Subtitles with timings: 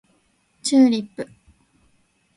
[0.63, 1.29] チューリップ